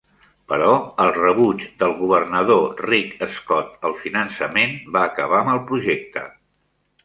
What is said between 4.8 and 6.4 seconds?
va acabar amb el projecte.